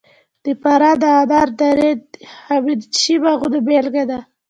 [0.43, 4.19] د فراه د انار درې د هخامنشي باغونو بېلګه ده